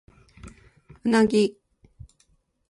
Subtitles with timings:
[1.05, 1.55] うなぎ